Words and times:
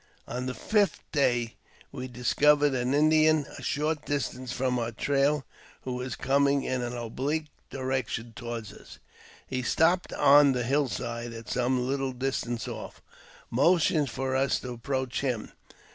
On 0.27 0.47
the 0.47 0.55
fifth 0.55 1.03
day 1.11 1.57
we 1.91 2.07
discovered 2.07 2.73
an 2.73 2.95
Indian 2.95 3.45
a 3.59 3.61
short 3.61 4.03
distance 4.03 4.51
from 4.51 4.79
our 4.79 4.91
trail, 4.91 5.45
who 5.83 5.93
was 5.93 6.15
coming 6.15 6.63
in 6.63 6.81
an 6.81 6.97
oblique 6.97 7.49
direction 7.69 8.33
toward 8.35 8.73
us. 8.73 8.97
He 9.45 9.61
stopped 9.61 10.11
on 10.13 10.53
the 10.53 10.63
hill 10.63 10.87
side 10.89 11.33
at 11.33 11.49
some 11.49 11.87
little 11.87 12.13
distance 12.13 12.65
off^ 12.65 12.93
and 12.93 13.01
motioned 13.51 14.09
for 14.09 14.35
us 14.35 14.59
to 14.61 14.71
approach 14.73 15.21
him. 15.21 15.51